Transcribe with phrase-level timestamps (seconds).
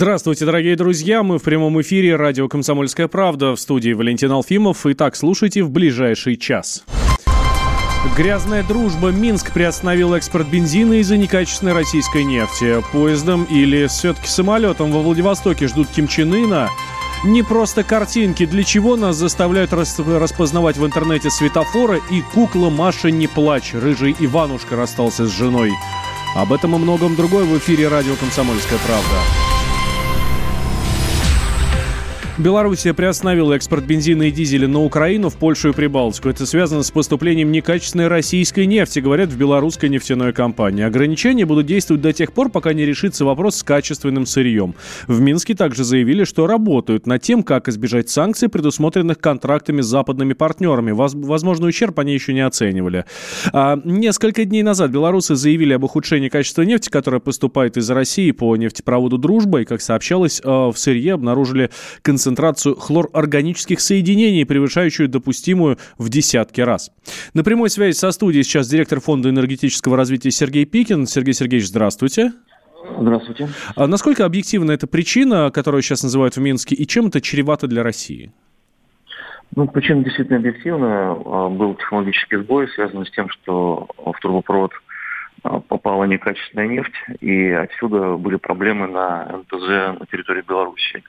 [0.00, 1.22] Здравствуйте, дорогие друзья.
[1.22, 4.86] Мы в прямом эфире радио «Комсомольская правда» в студии Валентин Алфимов.
[4.86, 6.84] Итак, слушайте в ближайший час.
[8.16, 9.10] Грязная дружба.
[9.10, 12.82] Минск приостановил экспорт бензина из-за некачественной российской нефти.
[12.94, 16.70] Поездом или все-таки самолетом во Владивостоке ждут Ким Чен Ына.
[17.22, 23.26] Не просто картинки, для чего нас заставляют распознавать в интернете светофоры и кукла Маша не
[23.26, 23.74] плачь.
[23.74, 25.72] Рыжий Иванушка расстался с женой.
[26.34, 29.49] Об этом и многом другое в эфире радио «Комсомольская правда».
[32.38, 36.30] Белоруссия приостановила экспорт бензина и дизеля на Украину, в Польшу и Прибалтику.
[36.30, 40.84] Это связано с поступлением некачественной российской нефти, говорят в белорусской нефтяной компании.
[40.84, 44.74] Ограничения будут действовать до тех пор, пока не решится вопрос с качественным сырьем.
[45.06, 50.32] В Минске также заявили, что работают над тем, как избежать санкций, предусмотренных контрактами с западными
[50.32, 50.92] партнерами.
[50.92, 53.04] Возможно, ущерб они еще не оценивали.
[53.52, 58.56] А, несколько дней назад белорусы заявили об ухудшении качества нефти, которая поступает из России по
[58.56, 59.62] нефтепроводу «Дружба».
[59.62, 66.60] И, как сообщалось, а, в сырье обнаружили концентрацию концентрацию хлорорганических соединений, превышающую допустимую в десятки
[66.60, 66.92] раз.
[67.34, 71.06] На прямой связи со студией сейчас директор Фонда энергетического развития Сергей Пикин.
[71.06, 72.32] Сергей Сергеевич, здравствуйте.
[72.98, 73.48] Здравствуйте.
[73.74, 77.82] А насколько объективна эта причина, которую сейчас называют в Минске, и чем это чревато для
[77.82, 78.32] России?
[79.56, 81.10] Ну, причина действительно объективная.
[81.10, 84.89] А, был технологический сбой, связанный с тем, что в трубопровод а,
[85.42, 91.02] попала некачественная нефть, и отсюда были проблемы на НТЗ на территории Беларуси.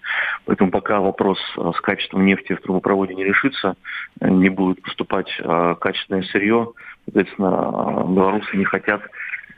[0.45, 3.75] Поэтому пока вопрос а, с качеством нефти в трубопроводе не решится,
[4.19, 6.71] не будет поступать а, качественное сырье,
[7.05, 9.01] соответственно, белорусы не хотят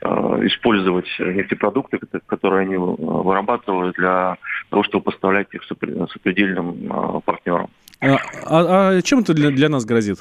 [0.02, 4.36] использовать нефтепродукты, которые они вырабатывают для
[4.68, 7.70] того, чтобы поставлять их сопредельным партнерам.
[8.00, 10.18] А, а, а чем это для, для нас грозит?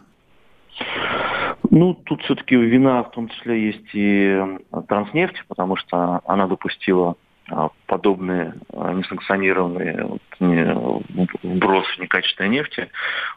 [1.75, 4.39] Ну, тут все-таки вина в том числе есть и
[4.87, 7.15] транснефть, потому что она допустила
[7.49, 12.89] а, подобные а, несанкционированные вот, вброс некачественной нефти.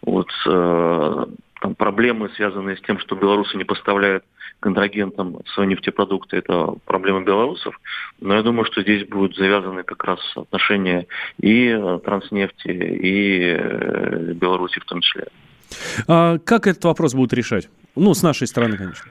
[0.03, 1.25] Вот, э,
[1.63, 4.23] там проблемы, связанные с тем, что белорусы не поставляют
[4.61, 7.81] контрагентам свои нефтепродукты, это проблема белорусов.
[8.21, 11.07] Но я думаю, что здесь будут завязаны как раз отношения
[11.41, 15.29] и транснефти, и э, Беларуси в том числе.
[16.07, 17.71] А как этот вопрос будут решать?
[17.97, 19.11] Ну, с нашей стороны, конечно.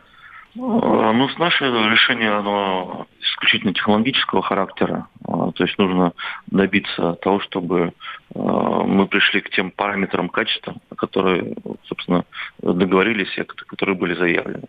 [0.56, 5.08] Ну, ну с нашей решение, оно исключительно технологического характера.
[5.28, 6.14] А, то есть нужно
[6.48, 7.92] добиться того, чтобы
[8.34, 8.40] а,
[8.84, 11.56] мы пришли к тем параметрам качества, которые,
[11.88, 12.24] собственно,
[12.62, 13.28] договорились
[13.68, 14.64] которые были заявлены.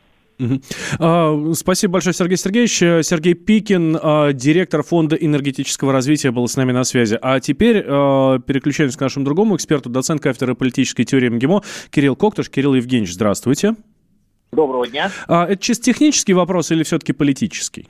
[1.54, 3.06] Спасибо большое, Сергей Сергеевич.
[3.06, 3.94] Сергей Пикин,
[4.37, 7.19] директор Фонда энергетического развития, был с нами на связи.
[7.22, 12.50] А теперь переключаемся к нашему другому эксперту, доцент кафедры политической теории МГИМО Кирилл Коктыш.
[12.50, 13.77] Кирилл Евгеньевич, здравствуйте.
[14.53, 15.11] Доброго дня.
[15.29, 17.89] А, это чисто технический вопрос или все-таки политический?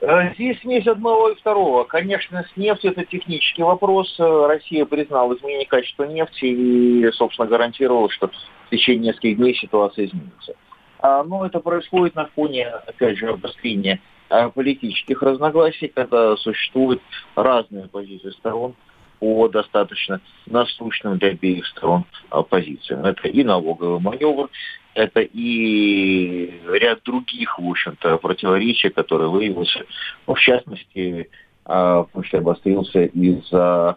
[0.00, 1.84] Э, здесь смесь одного и второго.
[1.84, 4.14] Конечно, с нефтью это технический вопрос.
[4.18, 10.54] Россия признала изменение качества нефти и, собственно, гарантировала, что в течение нескольких дней ситуация изменится.
[11.00, 17.02] А, но это происходит на фоне, опять же, обострения а, политических разногласий, когда существуют
[17.34, 18.74] разные позиции сторон
[19.18, 22.04] по достаточно насущным для обеих сторон
[22.50, 23.04] позициям.
[23.04, 24.48] Это и налоговый маневр,
[24.98, 29.84] это и ряд других, в общем-то, противоречий, которые выявился,
[30.26, 31.30] ну, в частности,
[31.62, 33.96] потому что обострился из-за,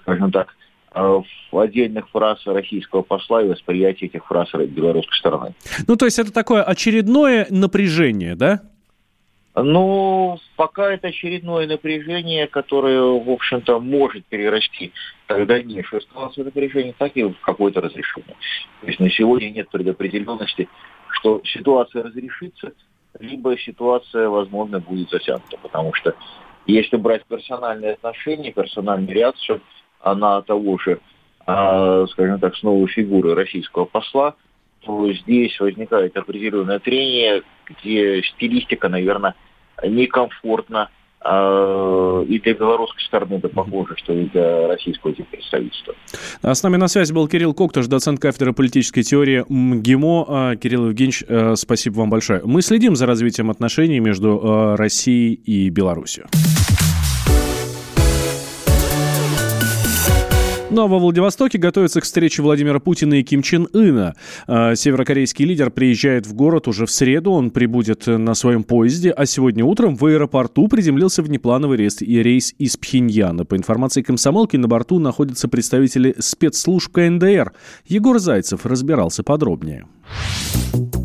[0.00, 0.54] скажем так,
[1.52, 5.54] отдельных фраз российского посла и восприятия этих фраз белорусской стороны.
[5.86, 8.62] Ну, то есть это такое очередное напряжение, да?
[9.58, 14.92] Ну, пока это очередное напряжение, которое, в общем-то, может перерасти
[15.26, 18.36] как дальнейшую эскалацию напряжения, так и в какое-то разрешение.
[18.82, 20.68] То есть на сегодня нет предопределенности,
[21.08, 22.72] что ситуация разрешится,
[23.18, 26.14] либо ситуация, возможно, будет затянута, потому что
[26.66, 29.62] если брать персональные отношения, персональную реакцию
[30.04, 31.00] на того же,
[31.46, 34.34] а, скажем так, снова фигуры российского посла,
[34.80, 39.34] то здесь возникает определенное трение, где стилистика, наверное,
[39.82, 40.90] некомфортно
[41.28, 45.94] а, и для белорусской стороны это похоже, что и для российского представительства.
[46.42, 50.26] А с нами на связи был Кирилл Коктыш, доцент кафедры политической теории МГИМО.
[50.28, 52.42] А, Кирилл Евгеньевич, э, спасибо вам большое.
[52.44, 56.26] Мы следим за развитием отношений между э, Россией и Беларусью.
[60.76, 64.14] Ну а во Владивостоке готовится к встрече Владимира Путина и Ким Чен Ына.
[64.46, 67.30] А, северокорейский лидер приезжает в город уже в среду.
[67.32, 72.76] Он прибудет на своем поезде, а сегодня утром в аэропорту приземлился внеплановый рейс, рейс из
[72.76, 73.46] Пхеньяна.
[73.46, 77.54] По информации комсомолки, на борту находятся представители спецслужб КНДР.
[77.86, 79.86] Егор Зайцев разбирался подробнее.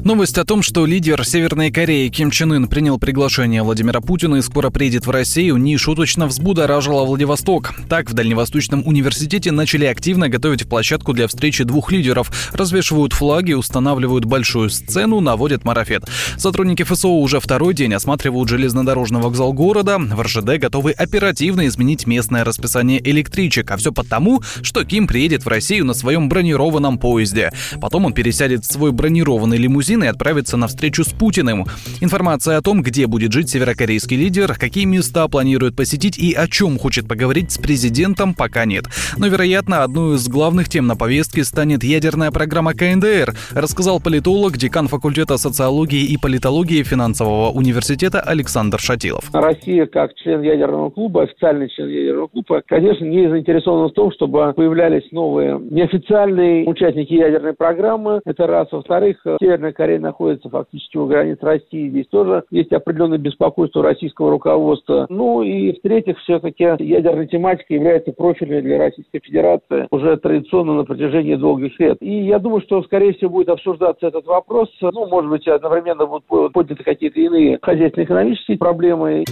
[0.04, 4.42] Новость о том, что лидер Северной Кореи Ким Чен Ын принял приглашение Владимира Путина и
[4.42, 7.72] скоро приедет в Россию, нешуточно взбудоражила Владивосток.
[7.88, 12.32] Так, в Дальневосточном университете начали активно готовить площадку для встречи двух лидеров.
[12.52, 16.04] Развешивают флаги, устанавливают большую сцену, наводят марафет.
[16.36, 20.00] Сотрудники ФСО уже второй день осматривают железнодорожный вокзал города.
[20.00, 23.70] В РЖД готовы оперативно изменить местное расписание электричек.
[23.70, 27.54] А все потому, что Ким приедет в Россию на своем бронированном поезде.
[27.80, 31.66] Потом он пересядет в свой бронированный лимузин и отправиться на встречу с Путиным.
[32.02, 36.78] Информация о том, где будет жить северокорейский лидер, какие места планирует посетить и о чем
[36.78, 38.86] хочет поговорить с президентом, пока нет.
[39.18, 44.88] Но, вероятно, одной из главных тем на повестке станет ядерная программа КНДР, рассказал политолог, декан
[44.88, 49.24] факультета социологии и политологии финансового университета Александр Шатилов.
[49.34, 54.54] Россия, как член ядерного клуба, официальный член ядерного клуба, конечно, не заинтересована в том, чтобы
[54.54, 58.22] появлялись новые неофициальные участники ядерной программы.
[58.26, 58.68] Это раз.
[58.82, 61.90] Во-вторых, Северная Корея находится фактически у границ России.
[61.90, 65.06] Здесь тоже есть определенное беспокойство российского руководства.
[65.08, 71.36] Ну и в-третьих, все-таки ядерная тематика является профильной для Российской Федерации уже традиционно на протяжении
[71.36, 71.98] долгих лет.
[72.02, 74.68] И я думаю, что, скорее всего, будет обсуждаться этот вопрос.
[74.82, 79.26] Ну, может быть, одновременно будут подняты какие-то иные хозяйственно-экономические проблемы.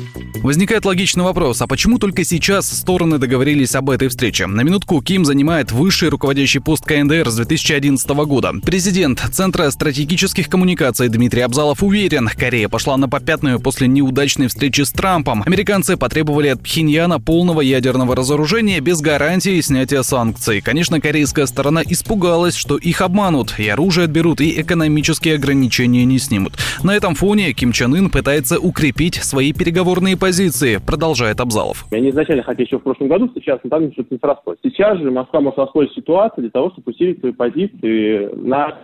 [0.43, 4.45] Возникает логичный вопрос, а почему только сейчас стороны договорились об этой встрече?
[4.45, 8.51] На минутку Ким занимает высший руководящий пост КНДР с 2011 года.
[8.65, 14.91] Президент Центра стратегических коммуникаций Дмитрий Абзалов уверен, Корея пошла на попятную после неудачной встречи с
[14.91, 15.43] Трампом.
[15.45, 20.59] Американцы потребовали от Пхеньяна полного ядерного разоружения без гарантии снятия санкций.
[20.59, 26.55] Конечно, корейская сторона испугалась, что их обманут, и оружие отберут, и экономические ограничения не снимут.
[26.83, 31.85] На этом фоне Ким Чен Ын пытается укрепить свои переговорные позиции, продолжает Абзалов.
[31.91, 34.57] Они изначально хотели еще в прошлом году сейчас, но там что-то не срослось.
[34.63, 38.77] Сейчас же Москва может воспользоваться ситуацией для того, чтобы усилить свои позиции на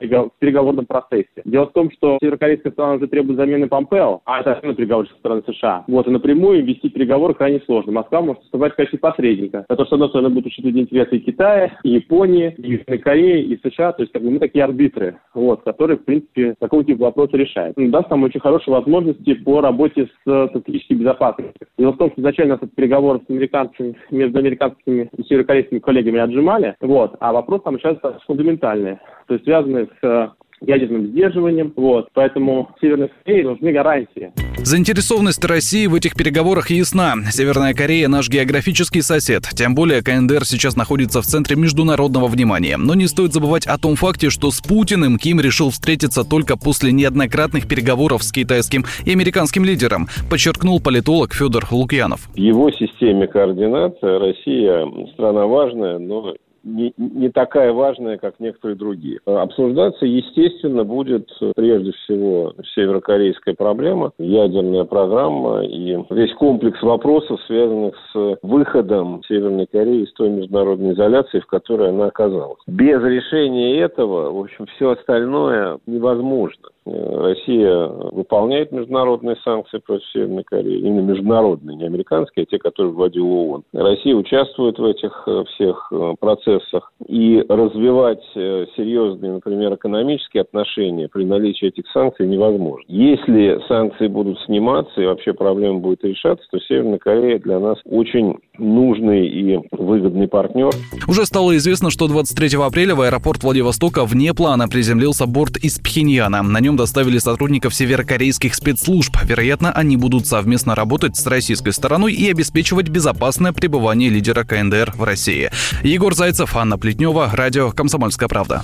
[0.46, 1.42] переговорном процессе.
[1.44, 5.42] Дело в том, что северокорейская сторона уже требует замены Помпео, а это основной переговорщик стороны
[5.48, 5.84] США.
[5.88, 7.92] Вот, и напрямую вести переговоры крайне сложно.
[7.92, 9.66] Москва может выступать в качестве посредника.
[9.70, 13.60] Это, с одной стороны, будет учитывать интересы и Китая, и Японии, и Южной Кореи, и
[13.68, 13.94] США.
[13.94, 17.76] То есть, как бы мы такие арбитры, вот, которые, в принципе, такого типа вопросы решают.
[17.78, 21.68] Ну, даст нам очень хорошие возможности по работе с стратегической безопасностью.
[21.78, 26.76] Дело в том, что изначально нас переговоры с американцами, между американскими и северокорейскими коллегами отжимали,
[26.82, 31.74] вот, а вопрос там сейчас фундаментальный, то есть связанный с ядерным сдерживанием.
[31.76, 32.10] Вот.
[32.14, 34.32] Поэтому Северной Корее нужны гарантии.
[34.58, 37.14] Заинтересованность России в этих переговорах ясна.
[37.30, 39.44] Северная Корея– наш географический сосед.
[39.56, 42.78] Тем более КНДР сейчас находится в центре международного внимания.
[42.78, 46.92] Но не стоит забывать о том факте, что с Путиным Ким решил встретиться только после
[46.92, 52.28] неоднократных переговоров с китайским и американским лидером, подчеркнул политолог Федор Лукьянов.
[52.34, 56.34] В его системе координат Россия страна важная, но
[56.66, 59.20] не, не такая важная, как некоторые другие.
[59.26, 68.38] Обсуждаться, естественно, будет прежде всего северокорейская проблема, ядерная программа и весь комплекс вопросов, связанных с
[68.42, 72.60] выходом Северной Кореи из той международной изоляции, в которой она оказалась.
[72.68, 76.70] Без решения этого, в общем, все остальное невозможно.
[76.86, 83.28] Россия выполняет международные санкции против Северной Кореи, именно международные, не американские, а те, которые вводил
[83.28, 83.64] ООН.
[83.74, 91.08] Россия участвует в этих э, всех э, процессах и развивать э, серьезные, например, экономические отношения
[91.08, 92.86] при наличии этих санкций невозможно.
[92.88, 98.36] Если санкции будут сниматься и вообще проблема будет решаться, то Северная Корея для нас очень
[98.58, 100.72] нужный и выгодный партнер.
[101.08, 106.44] Уже стало известно, что 23 апреля в аэропорт Владивостока вне плана приземлился борт из Пхеньяна.
[106.44, 109.16] На нем доставили сотрудников северокорейских спецслужб.
[109.24, 115.04] Вероятно, они будут совместно работать с российской стороной и обеспечивать безопасное пребывание лидера КНДР в
[115.04, 115.52] России.
[115.84, 118.64] Егор Зайцев, Анна Плетнева, радио «Комсомольская правда».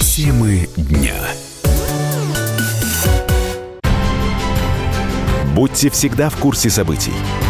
[0.00, 1.14] Темы дня.
[5.54, 7.12] Будьте всегда в курсе событий.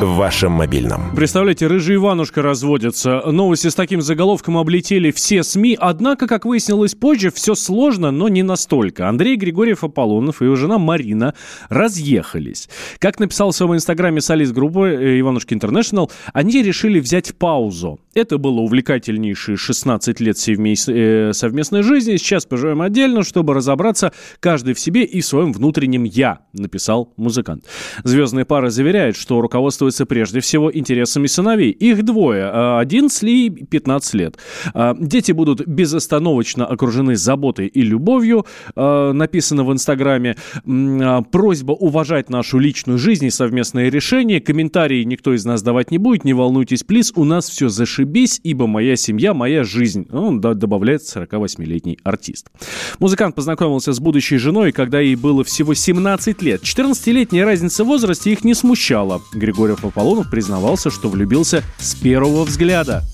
[0.00, 1.14] В вашем мобильном.
[1.16, 3.20] Представляете, рыжий Иванушка разводится.
[3.26, 5.76] Новости с таким заголовком облетели все СМИ.
[5.80, 9.08] Однако, как выяснилось позже, все сложно, но не настолько.
[9.08, 11.34] Андрей Григорьев Аполлонов и его жена Марина
[11.68, 12.68] разъехались.
[13.00, 17.98] Как написал в своем инстаграме солист группы э, Иванушки Интернешнл, они решили взять паузу.
[18.14, 22.16] Это было увлекательнейшие 16 лет э, совместной жизни.
[22.16, 27.64] Сейчас поживем отдельно, чтобы разобраться каждый в себе и в своем внутреннем «я», написал музыкант.
[28.04, 29.40] Звездная пара заверяет, что
[29.88, 31.70] руководствуется прежде всего интересами сыновей.
[31.70, 34.36] Их двое, 11 и 15 лет.
[34.74, 38.44] А, дети будут безостановочно окружены заботой и любовью,
[38.76, 40.36] а, написано в Инстаграме.
[40.66, 44.40] А, просьба уважать нашу личную жизнь и совместные решения.
[44.40, 48.66] Комментарии никто из нас давать не будет, не волнуйтесь, плиз, у нас все зашибись, ибо
[48.66, 50.06] моя семья, моя жизнь.
[50.12, 52.50] Он добавляет 48-летний артист.
[52.98, 56.62] Музыкант познакомился с будущей женой, когда ей было всего 17 лет.
[56.62, 59.20] 14-летняя разница в возрасте их не смущала.
[59.38, 63.04] Григорьев Аполлонов признавался, что влюбился с первого взгляда.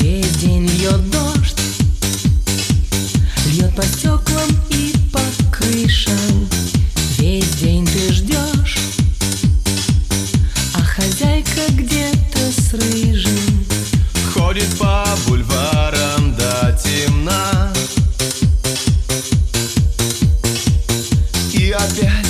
[0.00, 1.60] Весь день льет дождь,
[3.46, 6.48] льет по стеклам и по крышам.
[7.18, 8.78] Весь день ты ждешь,
[10.74, 13.64] а хозяйка где-то с рыжим.
[14.34, 17.72] Ходит по бульварам до темна.
[21.52, 22.21] И опять, опять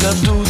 [0.00, 0.49] the blues.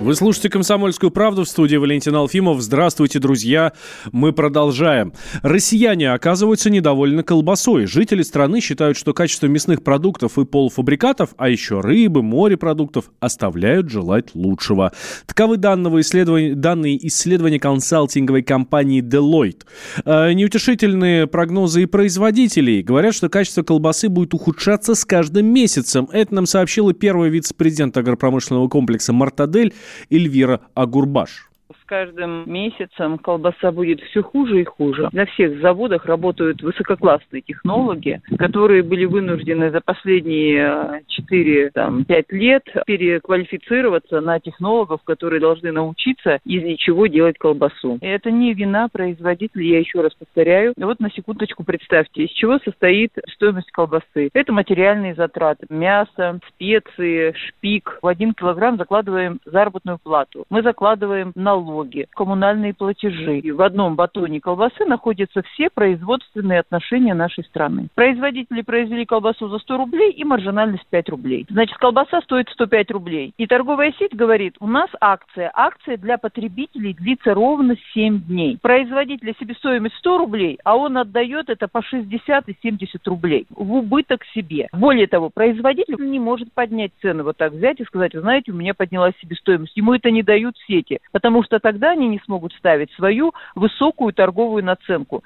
[0.00, 2.62] Вы слушаете «Комсомольскую правду» в студии Валентин Алфимов.
[2.62, 3.74] Здравствуйте, друзья.
[4.12, 5.12] Мы продолжаем.
[5.42, 7.84] Россияне оказываются недовольны колбасой.
[7.84, 14.34] Жители страны считают, что качество мясных продуктов и полуфабрикатов, а еще рыбы, морепродуктов, оставляют желать
[14.34, 14.92] лучшего.
[15.26, 19.66] Таковы данные исследования, данные исследования консалтинговой компании Deloitte.
[20.06, 26.08] Э, неутешительные прогнозы и производителей говорят, что качество колбасы будет ухудшаться с каждым месяцем.
[26.10, 29.74] Это нам сообщила первый вице-президент агропромышленного комплекса «Мартадель»
[30.10, 31.49] Эльвира Агурбаш
[31.90, 35.08] каждым месяцем колбаса будет все хуже и хуже.
[35.10, 44.38] На всех заводах работают высококлассные технологи, которые были вынуждены за последние 4-5 лет переквалифицироваться на
[44.38, 47.98] технологов, которые должны научиться из ничего делать колбасу.
[48.00, 50.74] И это не вина производителей, я еще раз повторяю.
[50.76, 54.30] Вот на секундочку представьте, из чего состоит стоимость колбасы.
[54.32, 55.66] Это материальные затраты.
[55.68, 57.98] Мясо, специи, шпик.
[58.00, 60.44] В один килограмм закладываем заработную плату.
[60.50, 63.38] Мы закладываем налог налоги, коммунальные платежи.
[63.38, 67.88] И в одном батоне колбасы находятся все производственные отношения нашей страны.
[67.94, 71.46] Производители произвели колбасу за 100 рублей и маржинальность 5 рублей.
[71.48, 73.32] Значит, колбаса стоит 105 рублей.
[73.38, 75.50] И торговая сеть говорит, у нас акция.
[75.54, 78.58] Акция для потребителей длится ровно 7 дней.
[78.60, 84.24] Производитель себестоимость 100 рублей, а он отдает это по 60 и 70 рублей в убыток
[84.34, 84.68] себе.
[84.72, 88.74] Более того, производитель не может поднять цены вот так взять и сказать, знаете, у меня
[88.74, 89.76] поднялась себестоимость.
[89.76, 94.64] Ему это не дают сети, потому что тогда они не смогут ставить свою высокую торговую
[94.64, 95.22] наценку.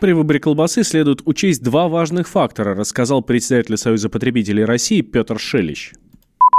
[0.00, 5.92] При выборе колбасы следует учесть два важных фактора, рассказал председатель Союза потребителей России Петр Шелищ.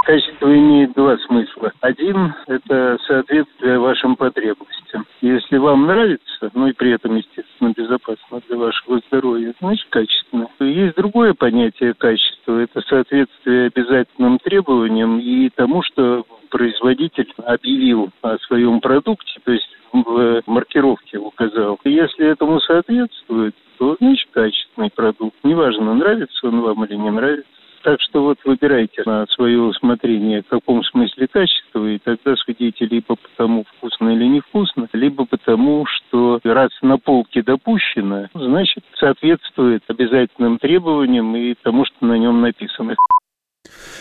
[0.06, 1.74] Качество имеет два смысла.
[1.82, 5.06] Один– это соответствие вашим потребностям.
[5.20, 10.48] Если вам нравится, ну и при этом, естественно, безопасно для вашего здоровья, значит качественно.
[10.60, 16.26] Есть другое понятие качества– это соответствие обязательным требованиям и тому, что
[16.56, 21.78] производитель объявил о своем продукте, то есть в маркировке указал.
[21.84, 25.36] Если этому соответствует, то значит качественный продукт.
[25.44, 27.52] Неважно, нравится он вам или не нравится.
[27.84, 33.18] Так что вот выбирайте на свое усмотрение, в каком смысле качество, и тогда судите либо
[33.18, 40.58] по тому, вкусно или невкусно, либо потому, что раз на полке допущено, значит, соответствует обязательным
[40.58, 42.96] требованиям и тому, что на нем написано.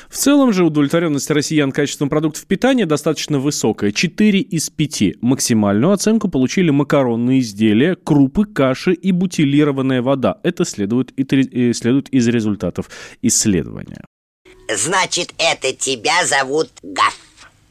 [0.09, 3.93] В целом же удовлетворенность россиян качеством продуктов питания достаточно высокая.
[3.93, 5.23] 4 из 5.
[5.23, 10.39] Максимальную оценку получили макаронные изделия, крупы, каши и бутилированная вода.
[10.43, 12.91] Это следует, и, следует из результатов
[13.23, 14.05] исследования.
[14.75, 17.19] Значит, это тебя зовут Гаф?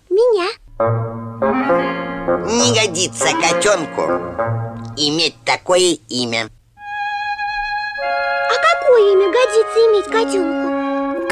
[0.09, 0.49] Меня.
[2.45, 4.01] Не годится котенку
[4.97, 6.49] иметь такое имя.
[8.49, 10.72] А какое имя годится иметь котенку?